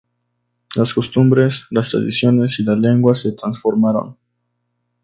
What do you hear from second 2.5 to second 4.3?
y la lengua se transformaron.